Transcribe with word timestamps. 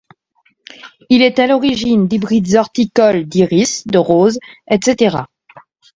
Il 1.11 1.21
est 1.21 1.37
à 1.37 1.45
l'origine 1.45 2.07
d'hybrides 2.07 2.55
horticoles 2.55 3.25
d'iris, 3.27 3.85
de 3.85 3.99
roses, 3.99 4.39
etc. 4.67 5.17